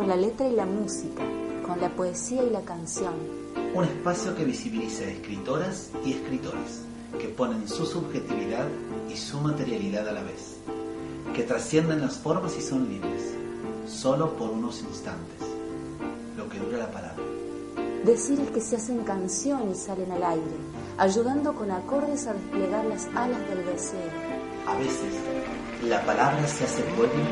con 0.00 0.08
la 0.08 0.16
letra 0.16 0.48
y 0.48 0.52
la 0.52 0.64
música, 0.64 1.22
con 1.66 1.78
la 1.78 1.90
poesía 1.90 2.42
y 2.42 2.48
la 2.48 2.62
canción. 2.62 3.12
Un 3.74 3.84
espacio 3.84 4.34
que 4.34 4.46
visibiliza 4.46 5.04
escritoras 5.04 5.90
y 6.02 6.14
escritores 6.14 6.84
que 7.18 7.28
ponen 7.28 7.68
su 7.68 7.84
subjetividad 7.84 8.66
y 9.10 9.16
su 9.18 9.38
materialidad 9.42 10.08
a 10.08 10.12
la 10.12 10.22
vez, 10.22 10.56
que 11.34 11.42
trascienden 11.42 12.00
las 12.00 12.16
formas 12.16 12.56
y 12.56 12.62
son 12.62 12.88
libres, 12.88 13.34
solo 13.86 14.34
por 14.38 14.48
unos 14.48 14.80
instantes, 14.80 15.46
lo 16.34 16.48
que 16.48 16.58
dura 16.60 16.78
la 16.78 16.90
palabra. 16.90 17.22
Decir 18.02 18.40
es 18.40 18.50
que 18.52 18.60
se 18.62 18.76
hacen 18.76 19.04
canción 19.04 19.70
y 19.70 19.74
salen 19.74 20.12
al 20.12 20.24
aire, 20.24 20.56
ayudando 20.96 21.54
con 21.54 21.70
acordes 21.70 22.26
a 22.26 22.32
desplegar 22.32 22.86
las 22.86 23.04
alas 23.14 23.46
del 23.50 23.66
deseo. 23.66 24.08
A 24.66 24.78
veces, 24.78 25.12
la 25.84 26.02
palabra 26.06 26.48
se 26.48 26.64
hace 26.64 26.84
pueblo 26.96 27.22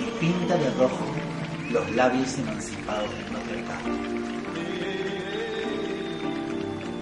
y 0.00 0.20
pinta 0.20 0.56
de 0.56 0.70
rojo 0.74 1.05
los 1.76 1.94
labios 1.94 2.38
emancipados 2.38 3.10
del 3.10 3.24
patriarcado. 3.26 3.84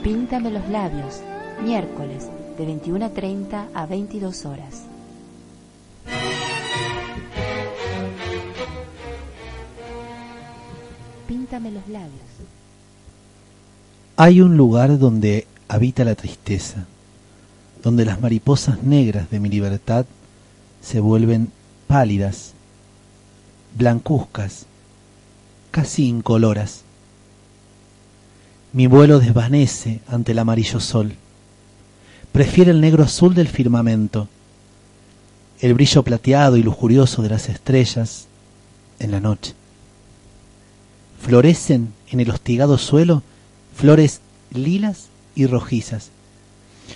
Píntame 0.03 0.50
los 0.50 0.69
labios, 0.69 1.20
miércoles 1.62 2.28
de 2.58 2.66
21.30 2.66 3.66
a 3.72 3.86
22 3.86 4.47
horas. 4.47 4.83
Píntame 11.28 11.70
los 11.70 11.86
labios. 11.88 12.11
Hay 14.16 14.41
un 14.41 14.56
lugar 14.56 14.98
donde 14.98 15.47
habita 15.69 16.03
la 16.03 16.16
tristeza, 16.16 16.86
donde 17.81 18.05
las 18.05 18.20
mariposas 18.20 18.83
negras 18.83 19.31
de 19.31 19.38
mi 19.38 19.50
libertad 19.50 20.05
se 20.83 20.98
vuelven 20.98 21.53
pálidas, 21.86 22.55
blancuzcas, 23.75 24.67
casi 25.70 26.06
incoloras. 26.06 26.83
Mi 28.72 28.86
vuelo 28.86 29.19
desvanece 29.19 30.00
ante 30.08 30.33
el 30.33 30.39
amarillo 30.39 30.81
sol. 30.81 31.14
Prefiere 32.33 32.70
el 32.70 32.81
negro 32.81 33.05
azul 33.05 33.34
del 33.34 33.48
firmamento, 33.48 34.28
el 35.61 35.75
brillo 35.75 36.03
plateado 36.03 36.56
y 36.56 36.62
lujurioso 36.62 37.22
de 37.22 37.28
las 37.28 37.48
estrellas 37.48 38.27
en 38.98 39.11
la 39.12 39.20
noche. 39.20 39.55
Florecen 41.20 41.92
en 42.11 42.20
el 42.20 42.31
hostigado 42.31 42.78
suelo 42.78 43.22
flores 43.75 44.20
lilas 44.53 45.06
y 45.34 45.47
rojizas. 45.47 46.11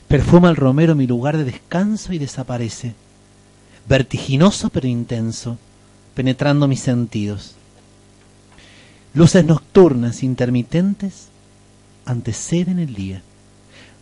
Perfuma 0.06 0.50
el 0.50 0.56
romero 0.56 0.94
mi 0.94 1.06
lugar 1.06 1.36
de 1.36 1.44
descanso 1.44 2.12
y 2.12 2.18
desaparece, 2.18 2.94
vertiginoso 3.88 4.68
pero 4.70 4.86
intenso, 4.86 5.58
penetrando 6.18 6.66
mis 6.66 6.80
sentidos. 6.80 7.54
Luces 9.14 9.44
nocturnas 9.44 10.24
intermitentes 10.24 11.28
anteceden 12.06 12.80
el 12.80 12.92
día. 12.92 13.22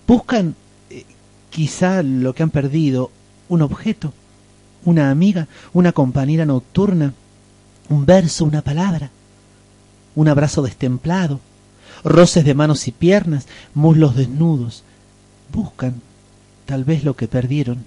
Buscan 0.06 0.54
eh, 0.88 1.04
quizá 1.50 2.02
lo 2.02 2.34
que 2.34 2.42
han 2.42 2.48
perdido, 2.48 3.10
un 3.50 3.60
objeto, 3.60 4.14
una 4.86 5.10
amiga, 5.10 5.46
una 5.74 5.92
compañera 5.92 6.46
nocturna, 6.46 7.12
un 7.90 8.06
verso, 8.06 8.46
una 8.46 8.62
palabra, 8.62 9.10
un 10.14 10.28
abrazo 10.28 10.62
destemplado, 10.62 11.38
roces 12.02 12.46
de 12.46 12.54
manos 12.54 12.88
y 12.88 12.92
piernas, 12.92 13.46
muslos 13.74 14.16
desnudos. 14.16 14.84
Buscan 15.52 16.00
tal 16.64 16.84
vez 16.84 17.04
lo 17.04 17.14
que 17.14 17.28
perdieron 17.28 17.84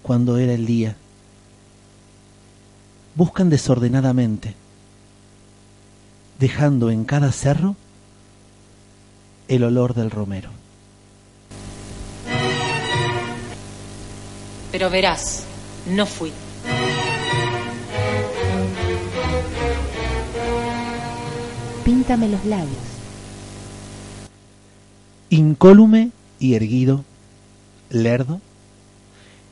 cuando 0.00 0.38
era 0.38 0.54
el 0.54 0.64
día. 0.64 0.96
Buscan 3.14 3.50
desordenadamente, 3.50 4.54
dejando 6.38 6.90
en 6.90 7.04
cada 7.04 7.30
cerro 7.32 7.76
el 9.48 9.64
olor 9.64 9.94
del 9.94 10.10
romero. 10.10 10.50
Pero 14.70 14.88
verás, 14.88 15.44
no 15.86 16.06
fui. 16.06 16.32
Píntame 21.84 22.28
los 22.28 22.44
labios. 22.46 22.78
Incólume 25.28 26.10
y 26.38 26.54
erguido, 26.54 27.04
lerdo, 27.90 28.40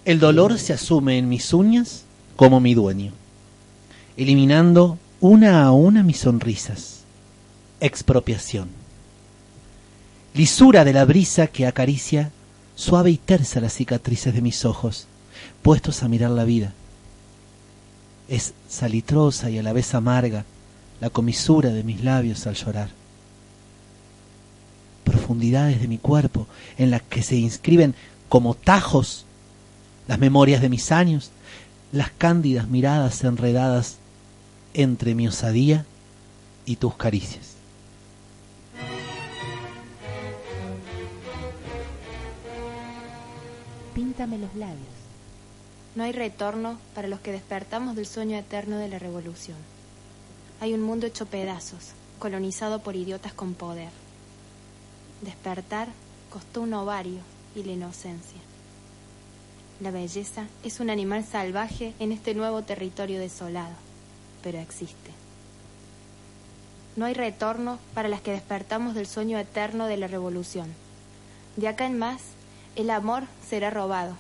el 0.05 0.19
dolor 0.19 0.59
se 0.59 0.73
asume 0.73 1.19
en 1.19 1.29
mis 1.29 1.53
uñas 1.53 2.05
como 2.37 2.61
mi 2.61 2.75
dueño, 2.75 3.13
eliminando 4.17 4.99
una 5.21 5.65
a 5.65 5.73
una 5.73 6.03
mis 6.03 6.19
sonrisas. 6.19 7.05
Expropiación. 7.81 8.69
Lisura 10.35 10.85
de 10.85 10.93
la 10.93 11.05
brisa 11.05 11.47
que 11.47 11.67
acaricia 11.67 12.31
suave 12.81 13.11
y 13.11 13.19
tersa 13.19 13.61
las 13.61 13.75
cicatrices 13.75 14.33
de 14.33 14.41
mis 14.41 14.65
ojos, 14.65 15.07
puestos 15.63 16.03
a 16.03 16.09
mirar 16.09 16.31
la 16.31 16.45
vida. 16.45 16.73
Es 18.29 18.55
salitrosa 18.69 19.51
y 19.51 19.59
a 19.59 19.63
la 19.63 19.75
vez 19.75 19.95
amarga 19.95 20.47
la 21.01 21.11
comisura 21.11 21.71
de 21.71 21.85
mis 21.85 22.03
labios 22.03 22.47
al 22.47 22.55
llorar. 22.55 22.89
Profundidades 25.05 25.81
de 25.81 25.89
mi 25.89 25.99
cuerpo 25.99 26.47
en 26.79 26.91
las 26.91 27.03
que 27.03 27.23
se 27.23 27.37
inscriben 27.37 27.95
como 28.31 28.55
tajos 28.55 29.27
las 30.09 30.19
memorias 30.19 30.63
de 30.63 30.71
mis 30.71 30.91
años, 30.91 31.31
las 31.93 32.11
cándidas 32.11 32.69
miradas 32.69 33.23
enredadas 33.25 33.97
entre 34.75 35.15
mi 35.15 35.29
osadía 35.29 35.85
y 36.65 36.77
tus 36.77 36.95
caricias. 36.95 37.55
Píntame 43.95 44.39
los 44.39 44.55
labios. 44.55 44.79
No 45.97 46.05
hay 46.05 46.13
retorno 46.13 46.79
para 46.95 47.09
los 47.09 47.21
que 47.21 47.33
despertamos 47.33 47.97
del 47.97 48.07
sueño 48.07 48.37
eterno 48.37 48.77
de 48.79 48.89
la 48.89 48.99
revolución. 48.99 49.59
Hay 50.61 50.75
un 50.75 50.83
mundo 50.83 51.07
hecho 51.07 51.27
pedazos, 51.27 51.93
colonizado 52.19 52.81
por 52.81 52.95
idiotas 52.95 53.33
con 53.33 53.55
poder. 53.55 53.91
Despertar 55.23 55.89
costó 56.31 56.63
un 56.63 56.75
ovario 56.75 57.21
y 57.57 57.65
la 57.65 57.73
inocencia. 57.73 58.41
La 59.81 59.91
belleza 59.91 60.47
es 60.63 60.79
un 60.79 60.91
animal 60.91 61.25
salvaje 61.25 61.95
en 61.99 62.13
este 62.13 62.35
nuevo 62.35 62.63
territorio 62.63 63.19
desolado, 63.19 63.75
pero 64.43 64.59
existe. 64.59 65.11
No 66.97 67.07
hay 67.07 67.15
retorno 67.15 67.79
para 67.95 68.09
las 68.09 68.21
que 68.21 68.33
despertamos 68.33 68.95
del 68.95 69.07
sueño 69.07 69.39
eterno 69.39 69.87
de 69.87 69.97
la 69.97 70.07
revolución. 70.07 70.73
De 71.57 71.69
acá 71.69 71.87
en 71.87 71.99
más, 71.99 72.21
el 72.77 72.91
amor 72.91 73.25
será 73.49 73.71
robado, 73.71 74.17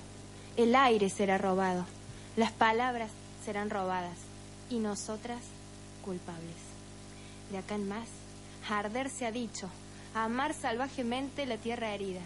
el 0.56 0.74
aire 0.74 1.10
será 1.10 1.38
robado, 1.38 1.84
las 2.36 2.52
palabras 2.52 3.10
serán 3.44 3.70
robadas 3.70 4.16
y 4.68 4.78
nosotras 4.78 5.40
culpables. 6.04 6.56
De 7.50 7.58
acá 7.58 7.74
en 7.74 7.88
más, 7.88 8.08
arder 8.68 9.10
se 9.10 9.26
ha 9.26 9.32
dicho, 9.32 9.68
amar 10.14 10.54
salvajemente 10.54 11.46
la 11.46 11.56
tierra 11.56 11.92
herida. 11.94 12.20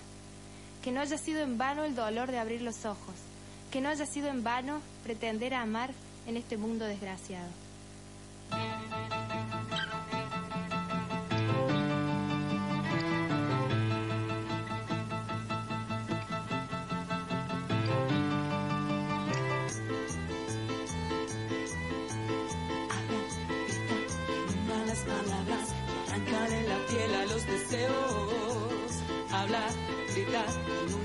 Que 0.83 0.93
no 0.93 1.01
haya 1.01 1.17
sido 1.17 1.41
en 1.41 1.57
vano 1.57 1.85
el 1.85 1.95
dolor 1.95 2.31
de 2.31 2.39
abrir 2.39 2.61
los 2.61 2.85
ojos, 2.85 3.15
que 3.71 3.81
no 3.81 3.89
haya 3.89 4.07
sido 4.07 4.29
en 4.29 4.45
vano 4.45 4.81
pretender 5.03 5.55
amar 5.55 5.91
en 6.27 6.37
este 6.37 6.57
mundo 6.57 6.85
desgraciado. 6.85 7.49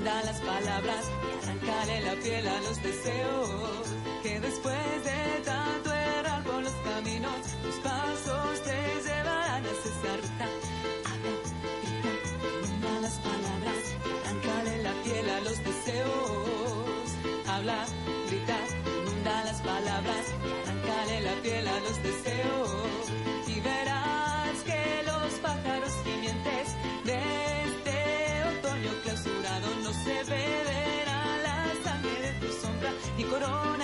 quita 0.09 0.23
las 0.23 0.39
palabras 0.41 1.05
y 1.23 1.43
arrancale 1.43 2.01
la 2.01 2.15
piel 2.15 2.47
a 2.47 2.59
los 2.61 2.81
deseos. 2.81 3.85
Que 4.23 4.39
después 4.39 5.03
de 5.03 5.41
tanto 5.45 5.93
errar 5.93 6.43
por 6.43 6.63
los 6.63 6.73
caminos, 6.89 7.41
tus 7.63 7.75
pasos 7.75 8.63
te 8.63 8.77
llevarán 9.05 9.63
hacia 9.65 9.91
esa 9.95 10.13
ruta. 10.21 10.47
Habla, 11.09 11.33
grita, 11.81 12.11
quita 12.65 13.01
las 13.01 13.17
palabras 13.29 13.83
y 14.05 14.11
arrancale 14.19 14.83
la 14.83 14.93
piel 15.03 15.29
a 15.29 15.39
los 15.41 15.57
deseos. 15.69 17.07
Habla, 17.47 17.85
grita, 18.29 18.57
inunda 19.01 19.43
las 19.43 19.61
palabras 19.61 20.25
y 20.43 20.51
arrancale 20.61 21.21
la 21.21 21.35
piel 21.43 21.67
a 21.67 21.79
los 21.79 22.03
deseos. 22.03 22.98
y 33.19 33.23
corona. 33.25 33.78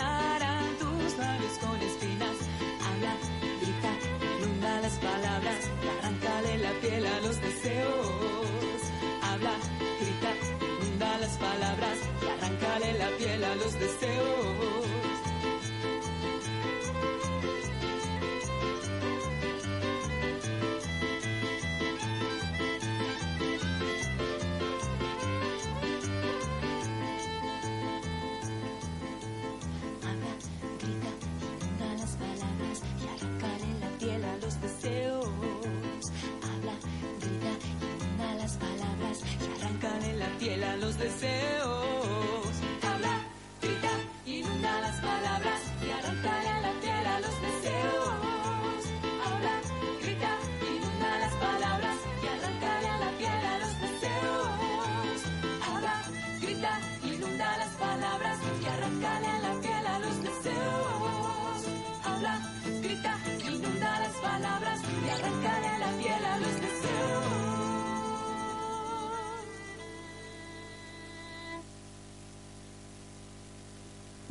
the. 34.65 35.04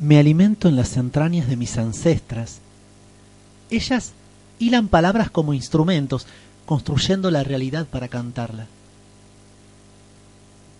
Me 0.04 0.18
alimento 0.18 0.68
en 0.68 0.76
las 0.76 0.98
entrañas 0.98 1.48
de 1.48 1.56
mis 1.56 1.78
ancestras. 1.78 2.58
Ellas 3.70 4.12
hilan 4.58 4.88
palabras 4.88 5.30
como 5.30 5.54
instrumentos, 5.54 6.26
construyendo 6.66 7.30
la 7.30 7.42
realidad 7.42 7.86
para 7.86 8.08
cantarla. 8.08 8.66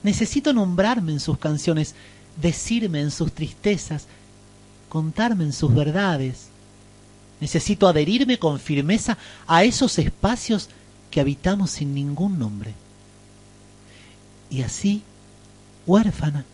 Necesito 0.03 0.53
nombrarme 0.53 1.13
en 1.13 1.21
sus 1.21 1.39
canciones, 1.39 1.95
decirme 2.37 3.01
en 3.01 3.11
sus 3.11 3.33
tristezas, 3.33 4.09
contarme 4.91 5.45
en 5.45 5.55
sus 5.55 5.75
verdades. 5.75 6.49
Necesito 7.41 7.89
adherirme 7.89 8.39
con 8.39 8.61
firmeza 8.61 9.17
a 9.47 9.65
esos 9.65 9.99
espacios 9.99 10.69
que 11.11 11.23
habitamos 11.23 11.71
sin 11.71 11.95
ningún 11.95 12.39
nombre. 12.39 12.75
Y 14.51 14.61
así, 14.61 15.03
huérfana, 15.87 16.45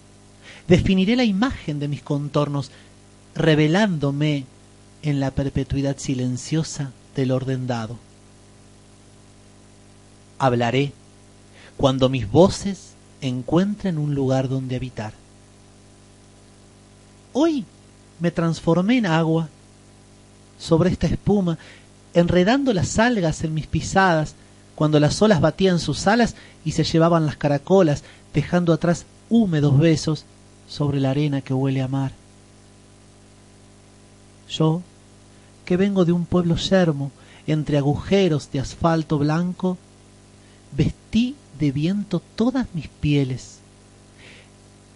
definiré 0.71 1.17
la 1.17 1.25
imagen 1.25 1.81
de 1.81 1.89
mis 1.89 2.01
contornos, 2.01 2.71
revelándome 3.35 4.45
en 5.03 5.19
la 5.19 5.33
perpetuidad 5.33 5.99
silenciosa 5.99 6.93
del 7.17 7.33
orden 7.33 7.67
dado. 7.67 7.99
Hablaré 10.39 10.93
cuando 11.77 12.09
mis 12.09 12.31
voces 12.31 12.93
encuentren 13.21 13.99
un 13.99 14.15
lugar 14.15 14.49
donde 14.49 14.77
habitar. 14.77 15.13
Hoy 17.33 17.65
me 18.21 18.31
transformé 18.31 18.99
en 18.99 19.07
agua 19.07 19.49
sobre 20.57 20.91
esta 20.91 21.09
espuma, 21.09 21.59
enredando 22.15 22.73
las 22.73 22.97
algas 23.01 23.43
en 23.43 23.55
mis 23.55 23.67
pisadas, 23.67 24.37
cuando 24.77 25.01
las 25.01 25.21
olas 25.21 25.41
batían 25.41 25.81
sus 25.81 26.07
alas 26.07 26.37
y 26.65 26.73
se 26.73 26.85
llevaban 26.85 27.27
las 27.27 27.37
caracolas, 27.37 28.05
dejando 28.33 28.73
atrás 28.73 29.05
húmedos 29.29 29.77
besos 29.77 30.27
sobre 30.71 31.01
la 31.01 31.11
arena 31.11 31.41
que 31.43 31.53
huele 31.53 31.83
a 31.83 31.89
mar. 31.89 32.13
Yo, 34.49 34.83
que 35.65 35.77
vengo 35.77 36.05
de 36.05 36.13
un 36.13 36.25
pueblo 36.25 36.57
yermo, 36.57 37.11
entre 37.47 37.77
agujeros 37.77 38.51
de 38.53 38.61
asfalto 38.61 39.19
blanco, 39.19 39.77
vestí 40.77 41.35
de 41.59 41.73
viento 41.73 42.23
todas 42.37 42.69
mis 42.73 42.87
pieles. 42.87 43.59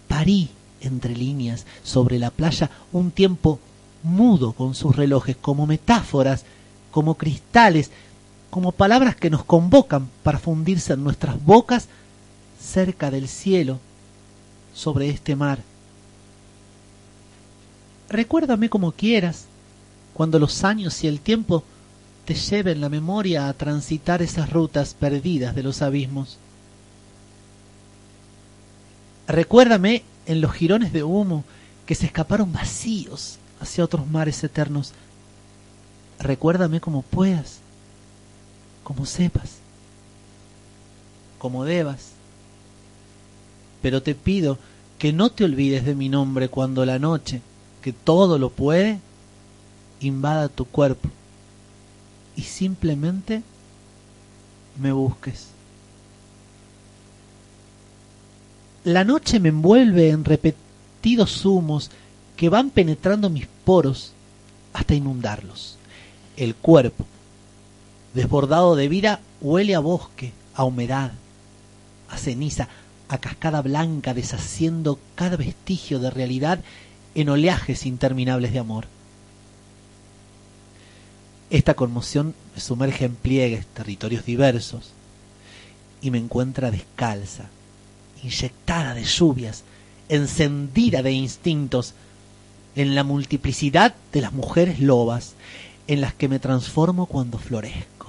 Parí 0.07 0.49
entre 0.81 1.17
líneas 1.17 1.67
sobre 1.83 2.19
la 2.19 2.31
playa 2.31 2.71
un 2.93 3.11
tiempo 3.11 3.59
mudo 4.05 4.53
con 4.53 4.75
sus 4.75 4.95
relojes, 4.95 5.37
como 5.37 5.67
metáforas, 5.67 6.45
como 6.93 7.17
cristales, 7.17 7.91
como 8.51 8.71
palabras 8.71 9.17
que 9.17 9.31
nos 9.31 9.45
convocan 9.45 10.09
para 10.23 10.39
fundirse 10.39 10.93
en 10.93 11.03
nuestras 11.03 11.45
bocas 11.45 11.89
cerca 12.61 13.11
del 13.11 13.27
cielo, 13.29 13.81
sobre 14.75 15.09
este 15.09 15.37
mar. 15.37 15.61
Recuérdame 18.09 18.69
como 18.69 18.93
quieras, 18.93 19.47
cuando 20.13 20.39
los 20.39 20.65
años 20.65 21.03
y 21.03 21.09
el 21.09 21.21
tiempo 21.21 21.65
te 22.25 22.35
lleven 22.35 22.81
la 22.81 22.89
memoria 22.89 23.49
a 23.49 23.53
transitar 23.53 24.23
esas 24.23 24.51
rutas 24.51 24.95
perdidas 24.95 25.55
de 25.55 25.63
los 25.63 25.83
abismos. 25.83 26.39
Recuérdame 29.27 30.05
en 30.27 30.41
los 30.41 30.53
jirones 30.53 30.93
de 30.93 31.03
humo 31.03 31.45
que 31.87 31.95
se 31.95 32.07
escaparon 32.07 32.53
vacíos 32.53 33.39
hacia 33.61 33.85
otros 33.85 34.07
mares 34.07 34.43
eternos. 34.45 34.93
Recuérdame 36.19 36.81
como 36.81 37.03
puedas, 37.03 37.59
como 38.83 39.07
sepas, 39.07 39.57
como 41.39 41.65
debas. 41.65 42.14
Pero 43.85 44.03
te 44.03 44.15
pido 44.15 44.57
que 44.99 45.13
no 45.13 45.29
te 45.29 45.45
olvides 45.45 45.85
de 45.85 45.95
mi 45.95 46.09
nombre 46.09 46.49
cuando 46.49 46.87
la 46.87 46.99
noche, 46.99 47.43
que 47.83 47.93
todo 47.93 48.39
lo 48.39 48.49
puede, 48.49 48.99
invada 50.01 50.49
tu 50.49 50.65
cuerpo 50.65 51.11
y 52.35 52.41
simplemente 52.41 53.43
me 54.81 54.91
busques. 54.91 55.49
La 58.85 59.05
noche 59.05 59.39
me 59.39 59.51
envuelve 59.51 60.09
en 60.09 60.25
repetidos 60.25 61.45
humos 61.45 61.91
que 62.39 62.49
van 62.49 62.71
penetrando 62.71 63.29
mis 63.29 63.49
poros 63.67 64.13
hasta 64.73 64.95
inundarlos. 64.95 65.77
El 66.39 66.55
cuerpo, 66.55 67.05
desbordado 68.15 68.77
de 68.77 68.89
vida, 68.89 69.21
huele 69.43 69.75
a 69.75 69.81
bosque, 69.81 70.33
a 70.55 70.65
humedad, 70.65 71.13
a 72.09 72.17
ceniza, 72.17 72.71
a 73.15 73.19
cascada 73.19 73.63
blanca, 73.63 74.15
deshaciendo 74.15 74.99
cada 75.15 75.37
vestigio 75.37 75.99
de 75.99 76.11
realidad 76.11 76.61
en 77.15 77.29
oleajes 77.29 77.87
interminables 77.87 78.53
de 78.53 78.59
amor. 78.59 78.87
Esta 81.51 81.75
conmoción 81.75 82.35
me 82.55 82.61
sumerge 82.61 83.05
en 83.05 83.15
pliegues, 83.15 83.67
territorios 83.67 84.25
diversos, 84.25 84.93
y 86.03 86.11
me 86.11 86.19
encuentra 86.19 86.71
descalza, 86.71 87.45
inyectada 88.23 88.95
de 88.95 89.05
lluvias, 89.05 89.63
encendida 90.09 91.03
de 91.03 91.13
instintos, 91.13 91.95
en 92.77 92.95
la 92.97 93.05
multiplicidad 93.05 93.95
de 94.13 94.21
las 94.21 94.33
mujeres 94.33 94.81
lobas 94.81 95.35
en 95.87 96.01
las 96.01 96.15
que 96.15 96.29
me 96.29 96.41
transformo 96.41 97.07
cuando 97.07 97.39
florezco. 97.39 98.09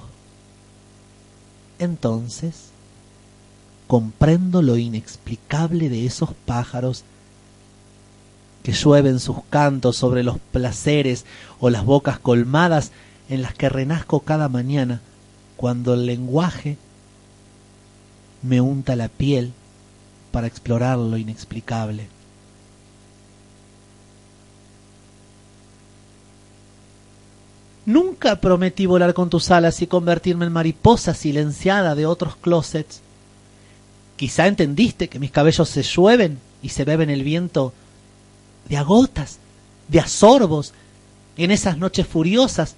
Entonces, 1.78 2.70
comprendo 3.86 4.62
lo 4.62 4.76
inexplicable 4.76 5.88
de 5.88 6.06
esos 6.06 6.30
pájaros 6.44 7.04
que 8.62 8.72
llueven 8.72 9.20
sus 9.20 9.44
cantos 9.48 9.96
sobre 9.96 10.24
los 10.24 10.38
placeres 10.38 11.24
o 11.60 11.70
las 11.70 11.84
bocas 11.84 12.18
colmadas 12.18 12.90
en 13.28 13.42
las 13.42 13.54
que 13.54 13.68
renazco 13.68 14.20
cada 14.20 14.48
mañana 14.48 15.00
cuando 15.56 15.94
el 15.94 16.06
lenguaje 16.06 16.76
me 18.42 18.60
unta 18.60 18.96
la 18.96 19.08
piel 19.08 19.52
para 20.32 20.46
explorar 20.46 20.98
lo 20.98 21.16
inexplicable. 21.16 22.08
Nunca 27.86 28.40
prometí 28.40 28.84
volar 28.86 29.14
con 29.14 29.30
tus 29.30 29.52
alas 29.52 29.80
y 29.80 29.86
convertirme 29.86 30.44
en 30.44 30.52
mariposa 30.52 31.14
silenciada 31.14 31.94
de 31.94 32.04
otros 32.04 32.34
closets. 32.34 33.00
Quizá 34.16 34.46
entendiste 34.46 35.08
que 35.08 35.18
mis 35.18 35.30
cabellos 35.30 35.68
se 35.68 35.82
llueven 35.82 36.38
y 36.62 36.70
se 36.70 36.84
beben 36.84 37.10
el 37.10 37.22
viento 37.22 37.72
de 38.68 38.76
agotas, 38.76 39.38
de 39.88 40.00
asorbos, 40.00 40.72
en 41.36 41.50
esas 41.50 41.76
noches 41.76 42.06
furiosas 42.06 42.74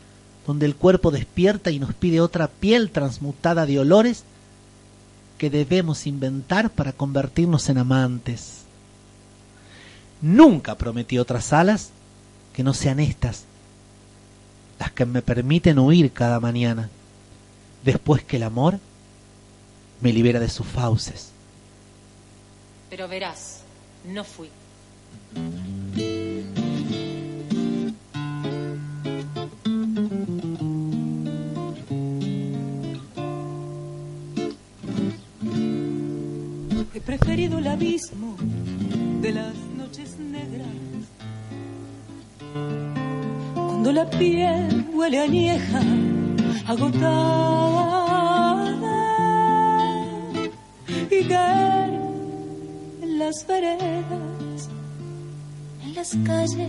donde 0.47 0.67
el 0.67 0.75
cuerpo 0.75 1.11
despierta 1.11 1.71
y 1.71 1.79
nos 1.79 1.95
pide 1.95 2.21
otra 2.21 2.49
piel 2.49 2.91
transmutada 2.91 3.67
de 3.67 3.79
olores 3.79 4.25
que 5.37 5.51
debemos 5.51 6.07
inventar 6.07 6.71
para 6.71 6.93
convertirnos 6.93 7.69
en 7.69 7.79
amantes. 7.79 8.63
Nunca 10.21 10.77
prometí 10.77 11.19
otras 11.19 11.53
alas 11.53 11.91
que 12.53 12.65
no 12.65 12.75
sean 12.75 12.99
estas, 12.99 13.45
las 14.81 14.91
que 14.91 15.07
me 15.07 15.23
permiten 15.23 15.79
huir 15.79 16.13
cada 16.13 16.41
mañana, 16.41 16.89
después 17.85 18.25
que 18.25 18.37
el 18.37 18.43
amor 18.43 18.81
me 20.01 20.13
libera 20.13 20.41
de 20.41 20.49
sus 20.49 20.67
fauces. 20.67 21.33
Pero 22.91 23.09
verás, 23.09 23.63
no 24.07 24.25
fui. 24.25 24.49
He 36.95 37.01
preferido 37.01 37.59
el 37.59 37.67
abismo 37.67 38.37
de 39.21 39.33
las 39.33 39.55
noches 39.77 40.19
negras 40.19 40.67
cuando 43.55 43.93
la 43.93 44.11
piel 44.11 44.87
huele 44.93 45.21
añeja, 45.21 45.81
agotada, 46.67 47.98
en 51.21 53.19
las 53.19 53.45
veredas, 53.47 54.69
en 55.83 55.95
las 55.95 56.17
calles, 56.25 56.69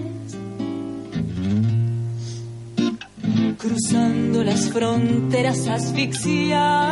cruzando 3.58 4.44
las 4.44 4.70
fronteras 4.72 5.68
asfixiadas. 5.68 6.90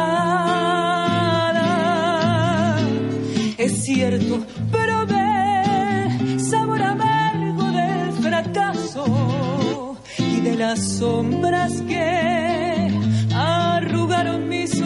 Es 3.57 3.83
cierto, 3.83 4.45
pero 4.71 5.07
ve 5.07 6.39
sabor 6.39 6.83
amargo 6.83 7.63
del 7.71 8.11
fracaso 8.21 9.97
y 10.19 10.41
de 10.41 10.55
las 10.55 10.79
sombras 10.99 11.81
que 11.81 12.91
arrugaron 13.33 14.47
mis 14.47 14.76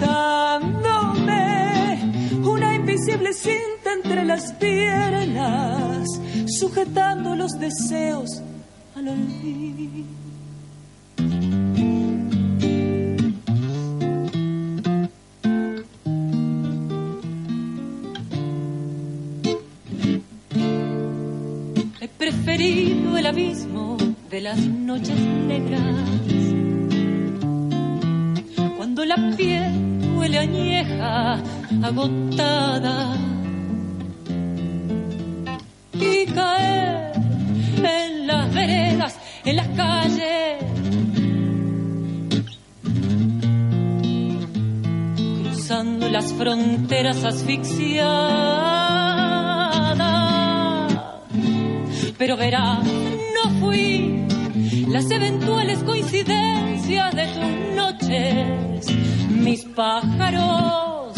atándome 0.00 1.28
una 2.44 2.74
invisible 2.74 3.32
cinta 3.32 3.92
entre 3.94 4.24
las 4.24 4.52
piernas, 4.54 6.08
sujetando 6.46 7.34
los 7.36 7.52
deseos 7.58 8.42
al 8.94 9.08
olvido. 9.08 10.06
He 22.00 22.08
preferido 22.08 23.16
el 23.16 23.26
abismo 23.26 23.96
de 24.30 24.40
las 24.40 24.58
noches 24.58 25.18
negras, 25.18 26.47
añeja, 30.38 31.42
agotada, 31.82 33.16
y 35.92 36.26
caer 36.26 37.12
en 37.76 38.26
las 38.26 38.54
veredas, 38.54 39.18
en 39.44 39.56
las 39.56 39.68
calles. 39.68 40.64
Cruzando 45.42 46.08
las 46.08 46.32
fronteras 46.32 47.24
asfixiadas. 47.24 48.88
Pero 52.16 52.36
verás, 52.36 52.84
no 52.84 53.50
fui 53.60 54.17
las 54.90 55.10
eventuales 55.10 55.78
coincidencias 55.80 57.14
de 57.14 57.26
tus 57.26 57.76
noches. 57.76 58.86
Mis 59.30 59.64
pájaros 59.64 61.14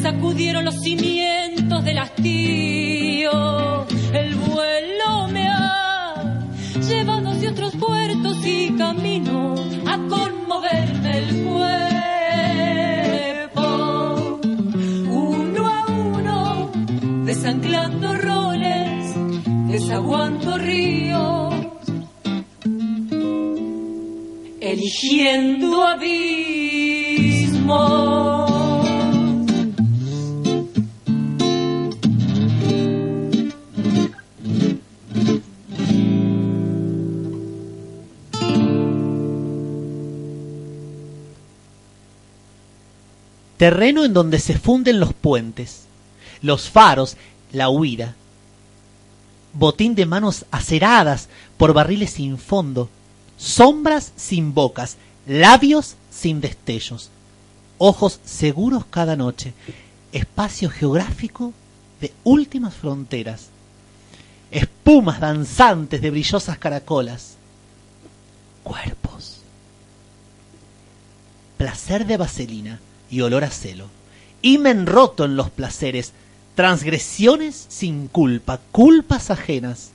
sacudieron 0.00 0.64
los 0.64 0.80
cimientos 0.80 1.84
del 1.84 1.98
hastío. 1.98 3.86
El 4.12 4.34
vuelo 4.36 5.28
me 5.32 5.48
ha 5.48 6.44
llevado 6.88 7.30
hacia 7.30 7.50
otros 7.50 7.74
puertos 7.76 8.46
y 8.46 8.70
camino 8.76 9.54
a 9.86 9.98
conmoverme 10.08 11.18
el 11.18 11.44
cuerpo. 13.50 14.40
Uno 15.10 15.68
a 15.68 15.86
uno, 15.90 16.70
desanclando 17.24 18.14
roles, 18.14 19.14
desaguando 19.68 20.56
ríos 20.58 21.51
eligiendo 24.82 25.86
abismo. 25.86 26.82
Terreno 43.56 44.04
en 44.04 44.12
donde 44.12 44.40
se 44.40 44.58
funden 44.58 44.98
los 44.98 45.14
puentes, 45.14 45.84
los 46.40 46.68
faros, 46.68 47.16
la 47.52 47.68
huida. 47.68 48.16
Botín 49.52 49.94
de 49.94 50.06
manos 50.06 50.46
aceradas 50.50 51.28
por 51.56 51.72
barriles 51.72 52.10
sin 52.10 52.36
fondo, 52.38 52.88
sombras 53.42 54.12
sin 54.14 54.54
bocas, 54.54 54.96
labios 55.26 55.96
sin 56.10 56.40
destellos, 56.40 57.10
ojos 57.76 58.20
seguros 58.24 58.84
cada 58.86 59.16
noche, 59.16 59.52
espacio 60.12 60.70
geográfico 60.70 61.52
de 62.00 62.12
últimas 62.22 62.72
fronteras, 62.72 63.48
espumas 64.52 65.18
danzantes 65.18 66.00
de 66.00 66.10
brillosas 66.10 66.56
caracolas, 66.58 67.34
cuerpos, 68.62 69.40
placer 71.56 72.06
de 72.06 72.16
vaselina 72.18 72.78
y 73.10 73.22
olor 73.22 73.42
a 73.42 73.50
celo, 73.50 73.88
himen 74.40 74.86
roto 74.86 75.24
en 75.24 75.34
los 75.34 75.50
placeres, 75.50 76.12
transgresiones 76.54 77.66
sin 77.68 78.06
culpa, 78.06 78.60
culpas 78.70 79.30
ajenas, 79.30 79.90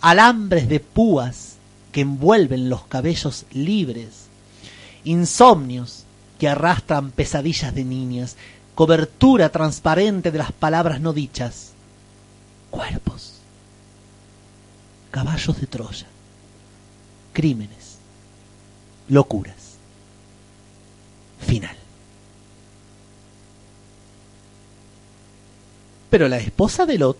alambres 0.00 0.68
de 0.68 0.78
púas 0.78 1.53
que 1.94 2.00
envuelven 2.00 2.68
los 2.68 2.86
cabellos 2.86 3.46
libres, 3.52 4.26
insomnios 5.04 6.02
que 6.40 6.48
arrastran 6.48 7.12
pesadillas 7.12 7.72
de 7.72 7.84
niñas, 7.84 8.36
cobertura 8.74 9.50
transparente 9.50 10.32
de 10.32 10.38
las 10.38 10.50
palabras 10.50 11.00
no 11.00 11.12
dichas, 11.12 11.70
cuerpos, 12.72 13.34
caballos 15.12 15.60
de 15.60 15.68
Troya, 15.68 16.08
crímenes, 17.32 17.98
locuras, 19.08 19.76
final. 21.38 21.76
Pero 26.10 26.28
la 26.28 26.38
esposa 26.38 26.86
de 26.86 26.98
Lot 26.98 27.18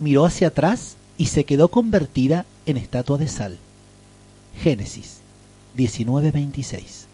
miró 0.00 0.24
hacia 0.24 0.48
atrás 0.48 0.96
y 1.16 1.26
se 1.26 1.44
quedó 1.44 1.68
convertida 1.68 2.44
en 2.66 2.76
estatua 2.76 3.18
de 3.18 3.28
sal. 3.28 3.58
Génesis 4.62 5.18
19:26. 5.76 7.06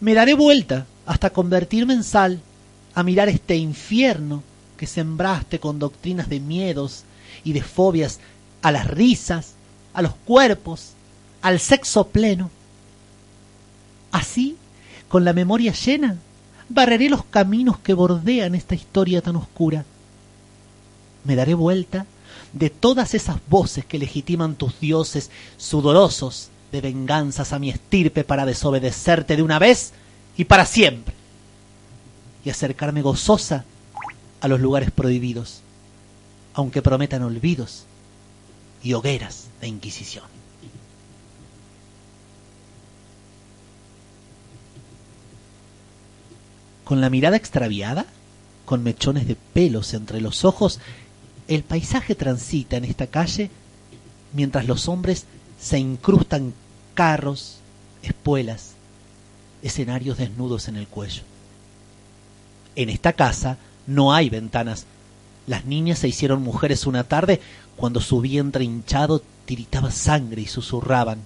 Me 0.00 0.14
daré 0.14 0.34
vuelta 0.34 0.86
hasta 1.06 1.30
convertirme 1.30 1.94
en 1.94 2.04
sal, 2.04 2.40
a 2.94 3.02
mirar 3.02 3.28
este 3.28 3.56
infierno 3.56 4.42
que 4.76 4.86
sembraste 4.86 5.58
con 5.58 5.78
doctrinas 5.78 6.28
de 6.28 6.40
miedos 6.40 7.04
y 7.44 7.52
de 7.52 7.62
fobias 7.62 8.20
a 8.62 8.72
las 8.72 8.86
risas, 8.86 9.54
a 9.92 10.02
los 10.02 10.14
cuerpos, 10.24 10.92
al 11.42 11.60
sexo 11.60 12.08
pleno. 12.08 12.50
Así, 14.10 14.56
con 15.08 15.24
la 15.24 15.32
memoria 15.32 15.72
llena, 15.72 16.16
barreré 16.68 17.08
los 17.08 17.24
caminos 17.24 17.78
que 17.78 17.94
bordean 17.94 18.54
esta 18.54 18.74
historia 18.74 19.22
tan 19.22 19.36
oscura. 19.36 19.84
Me 21.24 21.36
daré 21.36 21.54
vuelta 21.54 22.06
de 22.52 22.70
todas 22.70 23.14
esas 23.14 23.36
voces 23.48 23.84
que 23.84 23.98
legitiman 23.98 24.54
tus 24.54 24.80
dioses 24.80 25.30
sudorosos 25.56 26.48
de 26.72 26.80
venganzas 26.80 27.52
a 27.52 27.58
mi 27.58 27.70
estirpe 27.70 28.24
para 28.24 28.46
desobedecerte 28.46 29.36
de 29.36 29.42
una 29.42 29.58
vez 29.58 29.92
y 30.36 30.44
para 30.44 30.66
siempre, 30.66 31.14
y 32.44 32.50
acercarme 32.50 33.02
gozosa 33.02 33.64
a 34.40 34.48
los 34.48 34.60
lugares 34.60 34.90
prohibidos, 34.90 35.60
aunque 36.54 36.82
prometan 36.82 37.22
olvidos 37.22 37.84
y 38.82 38.92
hogueras 38.92 39.48
de 39.60 39.68
inquisición. 39.68 40.24
Con 46.84 47.00
la 47.00 47.10
mirada 47.10 47.36
extraviada, 47.36 48.06
con 48.64 48.82
mechones 48.82 49.26
de 49.26 49.34
pelos 49.34 49.92
entre 49.94 50.20
los 50.20 50.44
ojos, 50.44 50.80
el 51.48 51.64
paisaje 51.64 52.14
transita 52.14 52.76
en 52.76 52.84
esta 52.84 53.06
calle 53.06 53.50
mientras 54.34 54.66
los 54.66 54.86
hombres 54.88 55.24
se 55.58 55.78
incrustan 55.78 56.52
carros, 56.94 57.56
espuelas, 58.02 58.72
escenarios 59.62 60.18
desnudos 60.18 60.68
en 60.68 60.76
el 60.76 60.86
cuello. 60.86 61.22
En 62.76 62.90
esta 62.90 63.14
casa 63.14 63.56
no 63.86 64.12
hay 64.12 64.28
ventanas. 64.28 64.84
Las 65.46 65.64
niñas 65.64 65.98
se 65.98 66.08
hicieron 66.08 66.42
mujeres 66.42 66.86
una 66.86 67.04
tarde 67.04 67.40
cuando 67.76 68.00
su 68.00 68.20
vientre 68.20 68.64
hinchado 68.64 69.22
tiritaba 69.46 69.90
sangre 69.90 70.42
y 70.42 70.46
susurraban, 70.46 71.20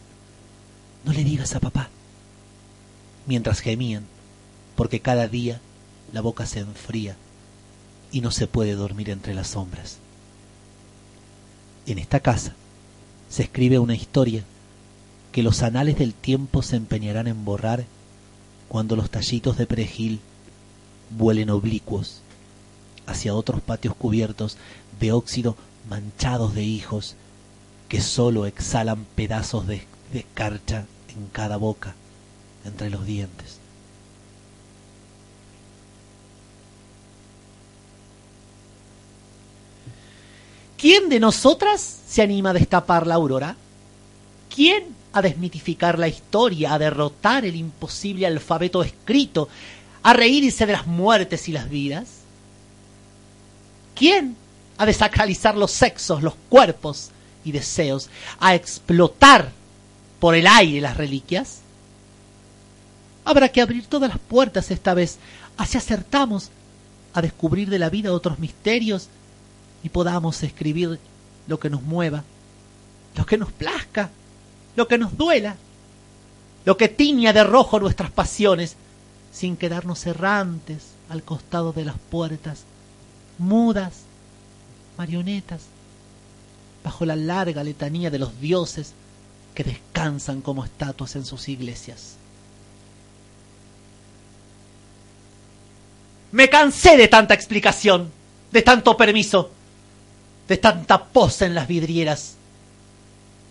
no 1.04 1.12
le 1.12 1.24
digas 1.24 1.56
a 1.56 1.60
papá, 1.60 1.88
mientras 3.26 3.58
gemían, 3.58 4.04
porque 4.76 5.00
cada 5.00 5.26
día 5.26 5.60
la 6.12 6.20
boca 6.20 6.46
se 6.46 6.60
enfría 6.60 7.16
y 8.12 8.20
no 8.20 8.30
se 8.30 8.46
puede 8.46 8.74
dormir 8.74 9.10
entre 9.10 9.34
las 9.34 9.48
sombras. 9.48 9.98
En 11.86 11.98
esta 11.98 12.20
casa 12.20 12.54
se 13.28 13.42
escribe 13.42 13.78
una 13.78 13.94
historia 13.94 14.44
que 15.32 15.42
los 15.42 15.62
anales 15.62 15.98
del 15.98 16.14
tiempo 16.14 16.62
se 16.62 16.76
empeñarán 16.76 17.26
en 17.26 17.44
borrar 17.44 17.84
cuando 18.68 18.94
los 18.94 19.10
tallitos 19.10 19.56
de 19.56 19.66
perejil 19.66 20.20
vuelen 21.10 21.50
oblicuos 21.50 22.20
hacia 23.06 23.34
otros 23.34 23.60
patios 23.60 23.94
cubiertos 23.94 24.58
de 25.00 25.12
óxido 25.12 25.56
manchados 25.88 26.54
de 26.54 26.62
hijos 26.62 27.16
que 27.88 28.00
sólo 28.00 28.46
exhalan 28.46 29.04
pedazos 29.16 29.66
de, 29.66 29.82
de 30.12 30.20
escarcha 30.20 30.86
en 31.08 31.26
cada 31.32 31.56
boca, 31.56 31.94
entre 32.64 32.90
los 32.90 33.04
dientes. 33.04 33.61
¿Quién 40.82 41.08
de 41.08 41.20
nosotras 41.20 42.00
se 42.08 42.22
anima 42.22 42.50
a 42.50 42.54
destapar 42.54 43.06
la 43.06 43.14
aurora? 43.14 43.54
¿Quién 44.52 44.96
a 45.12 45.22
desmitificar 45.22 45.96
la 45.96 46.08
historia, 46.08 46.74
a 46.74 46.78
derrotar 46.80 47.44
el 47.44 47.54
imposible 47.54 48.26
alfabeto 48.26 48.82
escrito, 48.82 49.48
a 50.02 50.12
reírse 50.12 50.66
de 50.66 50.72
las 50.72 50.88
muertes 50.88 51.48
y 51.48 51.52
las 51.52 51.70
vidas? 51.70 52.08
quién? 53.94 54.34
A 54.76 54.84
desacralizar 54.84 55.56
los 55.56 55.70
sexos, 55.70 56.20
los 56.20 56.34
cuerpos 56.48 57.10
y 57.44 57.52
deseos, 57.52 58.10
a 58.40 58.56
explotar 58.56 59.52
por 60.18 60.34
el 60.34 60.48
aire 60.48 60.80
las 60.80 60.96
reliquias. 60.96 61.60
Habrá 63.24 63.50
que 63.50 63.62
abrir 63.62 63.86
todas 63.86 64.10
las 64.10 64.18
puertas 64.18 64.72
esta 64.72 64.94
vez, 64.94 65.18
así 65.56 65.78
acertamos 65.78 66.50
a 67.14 67.22
descubrir 67.22 67.70
de 67.70 67.78
la 67.78 67.88
vida 67.88 68.12
otros 68.12 68.40
misterios 68.40 69.08
y 69.82 69.88
podamos 69.88 70.42
escribir 70.42 70.98
lo 71.46 71.58
que 71.58 71.70
nos 71.70 71.82
mueva, 71.82 72.24
lo 73.16 73.26
que 73.26 73.38
nos 73.38 73.52
plazca, 73.52 74.10
lo 74.76 74.88
que 74.88 74.98
nos 74.98 75.16
duela, 75.16 75.56
lo 76.64 76.76
que 76.76 76.88
tiña 76.88 77.32
de 77.32 77.44
rojo 77.44 77.80
nuestras 77.80 78.10
pasiones, 78.10 78.76
sin 79.32 79.56
quedarnos 79.56 80.06
errantes 80.06 80.92
al 81.08 81.22
costado 81.22 81.72
de 81.72 81.84
las 81.84 81.96
puertas, 82.10 82.64
mudas, 83.38 84.02
marionetas, 84.96 85.62
bajo 86.84 87.04
la 87.04 87.16
larga 87.16 87.64
letanía 87.64 88.10
de 88.10 88.18
los 88.18 88.40
dioses 88.40 88.92
que 89.54 89.64
descansan 89.64 90.40
como 90.40 90.64
estatuas 90.64 91.16
en 91.16 91.24
sus 91.24 91.48
iglesias. 91.48 92.16
Me 96.32 96.48
cansé 96.48 96.96
de 96.96 97.08
tanta 97.08 97.34
explicación, 97.34 98.10
de 98.50 98.62
tanto 98.62 98.96
permiso, 98.96 99.50
de 100.52 100.58
tanta 100.58 101.02
pose 101.02 101.46
en 101.46 101.54
las 101.54 101.66
vidrieras, 101.66 102.34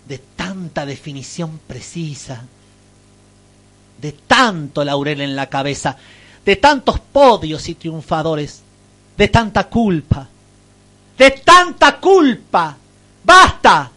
de 0.07 0.19
tanta 0.19 0.85
definición 0.85 1.59
precisa, 1.65 2.43
de 3.99 4.11
tanto 4.11 4.85
laurel 4.85 5.21
en 5.21 5.35
la 5.35 5.49
cabeza, 5.49 5.97
de 6.45 6.57
tantos 6.57 6.99
podios 6.99 7.67
y 7.69 7.73
triunfadores, 7.73 8.61
de 9.17 9.27
tanta 9.29 9.63
culpa, 9.63 10.29
de 11.17 11.31
tanta 11.31 11.99
culpa. 11.99 12.77
¡Basta! 13.23 13.89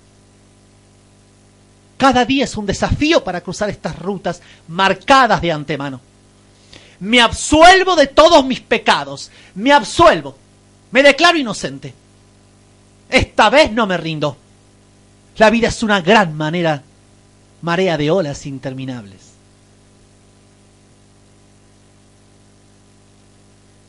Cada 1.98 2.24
día 2.24 2.44
es 2.44 2.56
un 2.56 2.64
desafío 2.64 3.22
para 3.22 3.42
cruzar 3.42 3.68
estas 3.68 3.98
rutas 3.98 4.40
marcadas 4.68 5.42
de 5.42 5.52
antemano. 5.52 6.00
Me 7.00 7.20
absuelvo 7.20 7.96
de 7.96 8.06
todos 8.06 8.46
mis 8.46 8.60
pecados, 8.60 9.30
me 9.54 9.74
absuelvo, 9.74 10.38
me 10.90 11.02
declaro 11.02 11.36
inocente. 11.36 11.92
Esta 13.08 13.50
vez 13.50 13.72
no 13.72 13.86
me 13.86 13.96
rindo. 13.96 14.36
La 15.36 15.50
vida 15.50 15.68
es 15.68 15.82
una 15.82 16.00
gran 16.00 16.36
manera, 16.36 16.82
marea 17.62 17.96
de 17.96 18.10
olas 18.10 18.46
interminables. 18.46 19.34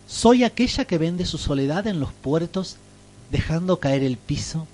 Soy 0.07 0.43
aquella 0.43 0.85
que 0.85 0.97
vende 0.97 1.25
su 1.25 1.37
soledad 1.37 1.87
en 1.87 1.99
los 1.99 2.11
puertos, 2.11 2.77
dejando 3.31 3.79
caer 3.79 4.03
el 4.03 4.17
piso 4.17 4.67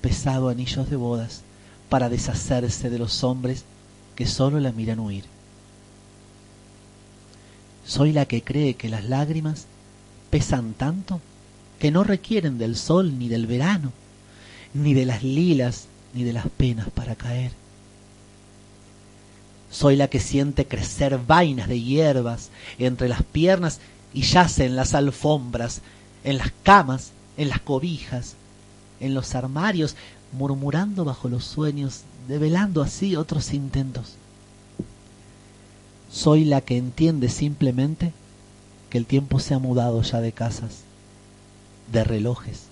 pesado 0.00 0.48
anillos 0.48 0.90
de 0.90 0.96
bodas 0.96 1.42
para 1.88 2.08
deshacerse 2.08 2.90
de 2.90 2.98
los 2.98 3.22
hombres 3.22 3.64
que 4.16 4.26
solo 4.26 4.58
la 4.60 4.72
miran 4.72 4.98
huir. 4.98 5.24
Soy 7.86 8.12
la 8.12 8.26
que 8.26 8.42
cree 8.42 8.74
que 8.74 8.88
las 8.88 9.04
lágrimas 9.04 9.66
pesan 10.30 10.74
tanto 10.74 11.20
que 11.82 11.90
no 11.90 12.04
requieren 12.04 12.58
del 12.58 12.76
sol 12.76 13.18
ni 13.18 13.28
del 13.28 13.48
verano, 13.48 13.90
ni 14.72 14.94
de 14.94 15.04
las 15.04 15.24
lilas 15.24 15.88
ni 16.14 16.22
de 16.22 16.32
las 16.32 16.46
penas 16.48 16.88
para 16.90 17.16
caer. 17.16 17.50
Soy 19.68 19.96
la 19.96 20.06
que 20.06 20.20
siente 20.20 20.68
crecer 20.68 21.18
vainas 21.26 21.66
de 21.66 21.80
hierbas 21.80 22.50
entre 22.78 23.08
las 23.08 23.24
piernas 23.24 23.80
y 24.14 24.22
yace 24.22 24.64
en 24.64 24.76
las 24.76 24.94
alfombras, 24.94 25.80
en 26.22 26.38
las 26.38 26.52
camas, 26.62 27.10
en 27.36 27.48
las 27.48 27.60
cobijas, 27.60 28.36
en 29.00 29.12
los 29.12 29.34
armarios, 29.34 29.96
murmurando 30.30 31.04
bajo 31.04 31.28
los 31.28 31.44
sueños, 31.44 32.02
develando 32.28 32.82
así 32.82 33.16
otros 33.16 33.52
intentos. 33.52 34.14
Soy 36.12 36.44
la 36.44 36.60
que 36.60 36.76
entiende 36.76 37.28
simplemente 37.28 38.12
que 38.88 38.98
el 38.98 39.06
tiempo 39.06 39.40
se 39.40 39.54
ha 39.54 39.58
mudado 39.58 40.00
ya 40.02 40.20
de 40.20 40.30
casas, 40.30 40.84
de 41.90 42.04
relojes, 42.04 42.64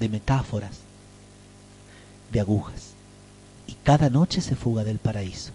de 0.00 0.08
metáforas, 0.08 0.78
de 2.32 2.40
agujas, 2.40 2.92
y 3.66 3.74
cada 3.84 4.10
noche 4.10 4.40
se 4.40 4.56
fuga 4.56 4.84
del 4.84 4.98
paraíso. 4.98 5.52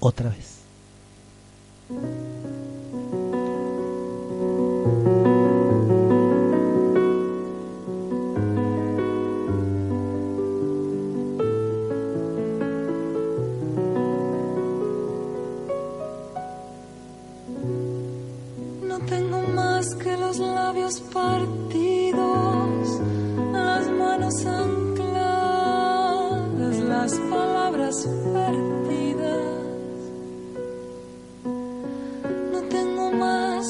Otra 0.00 0.30
vez. 0.30 0.56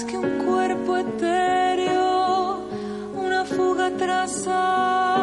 Que 0.07 0.17
un 0.17 0.39
cuerpo 0.45 0.97
etéreo, 0.97 2.61
una 3.15 3.45
fuga 3.45 3.91
trazada, 3.97 5.16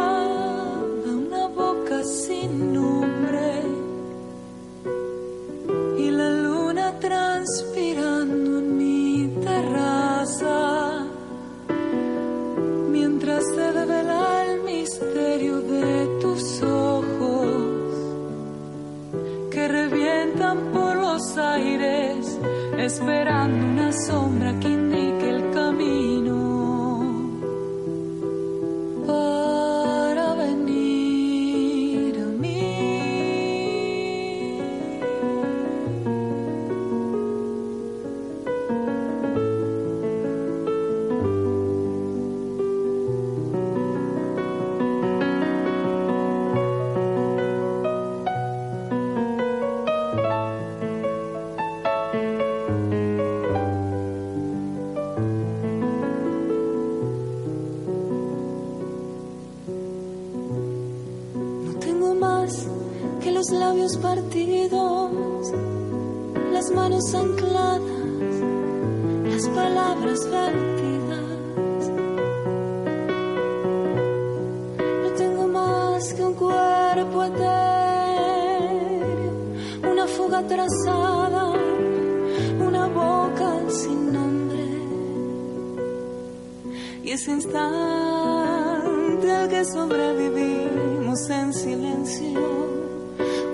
que 89.49 89.65
sobrevivimos 89.65 91.29
en 91.29 91.53
silencio. 91.53 92.39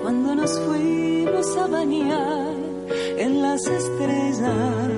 Cuando 0.02 0.34
nos 0.34 0.58
fuimos 0.60 1.56
a 1.56 1.66
bañar 1.66 2.54
en 3.18 3.42
las 3.42 3.66
estrellas 3.66 4.90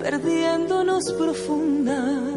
perdiéndonos 0.00 1.12
profundas 1.14 2.33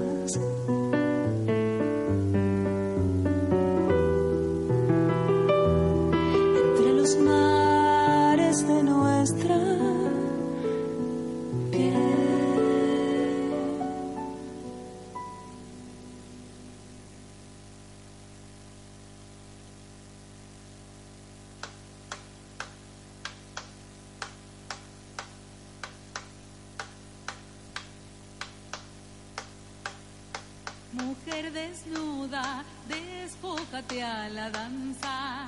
desnuda, 31.88 32.64
despójate 32.88 34.04
a 34.04 34.30
la 34.30 34.50
danza. 34.50 35.48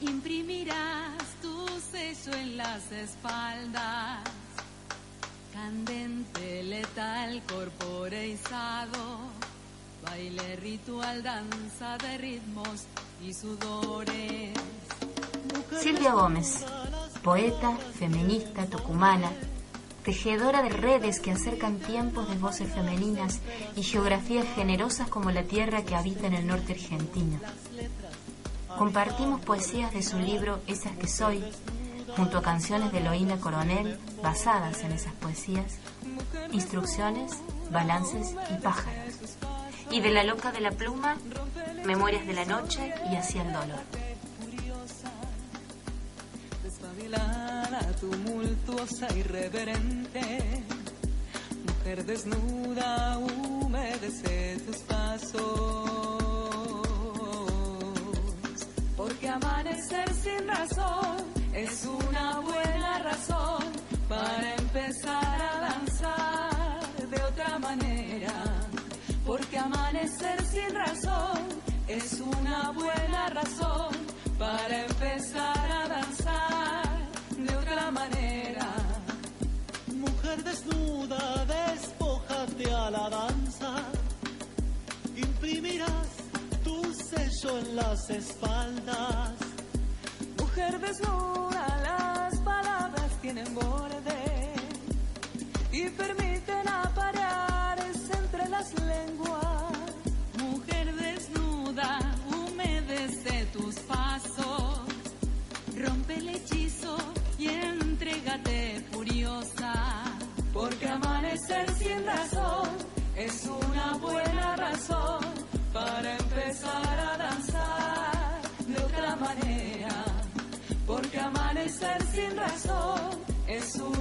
Imprimirás 0.00 1.22
tu 1.40 1.66
sello 1.80 2.36
en 2.36 2.56
las 2.56 2.92
espaldas. 2.92 4.20
Candente, 5.52 6.62
letal, 6.64 7.42
corporeizado. 7.48 9.18
Baile 10.04 10.56
ritual, 10.56 11.22
danza 11.22 11.96
de 11.98 12.18
ritmos 12.18 12.84
y 13.24 13.32
sudores. 13.32 14.54
Silvia 15.80 16.12
Gómez, 16.12 16.64
poeta, 17.22 17.76
feminista, 17.98 18.66
tucumana, 18.66 19.30
tejedora 20.06 20.62
de 20.62 20.68
redes 20.68 21.18
que 21.18 21.32
acercan 21.32 21.80
tiempos 21.80 22.28
de 22.30 22.36
voces 22.36 22.72
femeninas 22.72 23.40
y 23.74 23.82
geografías 23.82 24.46
generosas 24.54 25.08
como 25.08 25.32
la 25.32 25.42
tierra 25.42 25.82
que 25.82 25.96
habita 25.96 26.28
en 26.28 26.34
el 26.34 26.46
norte 26.46 26.74
argentino. 26.74 27.40
Compartimos 28.78 29.40
poesías 29.40 29.92
de 29.92 30.04
su 30.04 30.16
libro 30.20 30.60
Esas 30.68 30.96
que 30.96 31.08
soy, 31.08 31.42
junto 32.16 32.38
a 32.38 32.42
canciones 32.42 32.92
de 32.92 33.00
Loína 33.00 33.38
Coronel 33.38 33.98
basadas 34.22 34.84
en 34.84 34.92
esas 34.92 35.12
poesías, 35.14 35.74
instrucciones, 36.52 37.32
balances 37.72 38.36
y 38.56 38.62
pájaros. 38.62 39.12
Y 39.90 40.02
de 40.02 40.10
la 40.10 40.22
loca 40.22 40.52
de 40.52 40.60
la 40.60 40.70
pluma, 40.70 41.16
Memorias 41.84 42.24
de 42.28 42.32
la 42.32 42.44
noche 42.44 42.94
y 43.10 43.16
Hacia 43.16 43.42
el 43.42 43.52
dolor. 43.52 43.80
Despabilada, 47.76 47.92
tumultuosa, 48.00 49.08
irreverente. 49.16 50.40
Mujer 51.66 52.04
desnuda, 52.04 53.18
humedece 53.18 54.58
tus 54.66 54.76
pasos. 54.78 55.90
Porque 58.96 59.28
amanecer 59.28 60.12
sin 60.14 60.48
razón 60.48 61.16
es 61.52 61.84
una 61.86 62.40
buena 62.40 62.98
razón 62.98 63.64
para 64.08 64.54
empezar 64.54 65.42
a 65.42 65.60
danzar 65.60 67.08
de 67.10 67.22
otra 67.22 67.58
manera. 67.58 68.44
Porque 69.24 69.58
amanecer 69.58 70.44
sin 70.46 70.74
razón 70.74 71.48
es 71.88 72.20
una 72.20 72.72
buena 72.72 73.28
razón 73.30 73.55
Mujer 80.36 80.52
desnuda, 80.52 81.46
despójate 81.46 82.70
a 82.70 82.90
la 82.90 83.08
danza. 83.08 83.76
Imprimirás 85.16 86.08
tu 86.62 86.82
sello 86.92 87.58
en 87.58 87.76
las 87.76 88.10
espaldas. 88.10 89.32
Mujer 90.38 90.78
desnuda, 90.78 91.25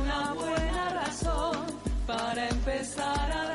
una 0.01 0.33
buena 0.33 0.89
razón 0.89 1.57
para 2.07 2.49
empezar 2.49 3.31
a 3.31 3.54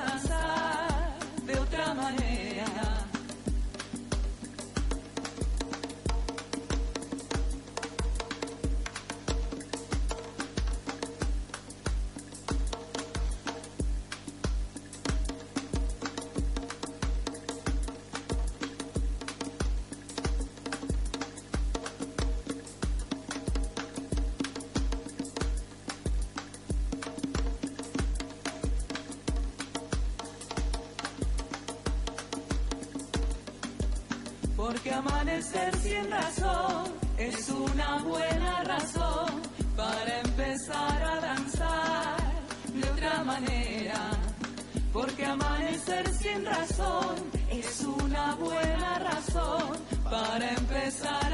amanecer 35.01 35.75
sin 35.79 36.11
razón 36.11 36.85
es 37.17 37.49
una 37.49 38.03
buena 38.03 38.65
razón 38.65 39.31
para 39.75 40.21
empezar 40.21 41.03
a 41.03 41.21
danzar 41.21 42.17
de 42.75 42.91
otra 42.91 43.25
manera. 43.25 44.11
Porque 44.93 45.25
amanecer 45.25 46.07
sin 46.15 46.45
razón 46.45 47.15
es 47.51 47.81
una 47.81 48.35
buena 48.35 48.99
razón 48.99 49.71
para 50.05 50.51
empezar 50.51 51.33